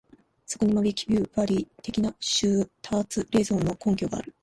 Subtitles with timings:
[0.47, 4.33] そこにマキァヴェリ的なシュターツ・レーゾンの根拠がある。